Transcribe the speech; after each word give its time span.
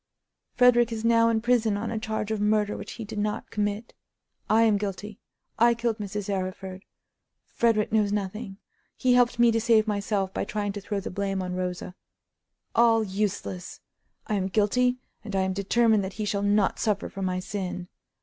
Frederick 0.55 0.91
is 0.91 1.05
now 1.05 1.29
in 1.29 1.39
prison 1.41 1.77
on 1.77 1.91
a 1.91 1.99
charge 1.99 2.31
of 2.31 2.41
murder, 2.41 2.75
which 2.75 2.93
he 2.93 3.05
did 3.05 3.19
not 3.19 3.51
commit. 3.51 3.93
I 4.49 4.63
am 4.63 4.77
guilty. 4.79 5.19
I 5.59 5.75
killed 5.75 5.99
Mrs. 5.99 6.27
Arryford. 6.27 6.81
Frederick 7.53 7.91
knows 7.91 8.11
nothing. 8.11 8.57
He 8.97 9.13
helped 9.13 9.37
me 9.37 9.51
to 9.51 9.61
save 9.61 9.85
myself 9.85 10.33
by 10.33 10.43
trying 10.43 10.71
to 10.71 10.81
throw 10.81 11.01
the 11.01 11.11
blame 11.11 11.43
on 11.43 11.53
Rosa. 11.53 11.93
All 12.73 13.03
useless. 13.03 13.79
I 14.25 14.33
am 14.33 14.47
guilty, 14.47 14.97
and 15.23 15.35
I 15.35 15.41
am 15.41 15.53
determined 15.53 16.03
that 16.03 16.13
he 16.13 16.25
shall 16.25 16.41
not 16.41 16.79
suffer 16.79 17.07
for 17.07 17.21
my 17.21 17.39
sin. 17.39 17.87